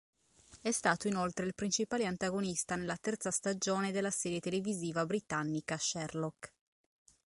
È 0.61 0.71
stato 0.71 1.07
inoltre 1.07 1.45
il 1.45 1.53
principale 1.53 2.05
antagonista 2.07 2.75
nella 2.75 2.97
terza 2.97 3.29
stagione 3.29 3.91
della 3.91 4.09
serie 4.09 4.39
televisiva 4.39 5.05
britannica 5.05 5.77
"Sherlock". 5.77 6.51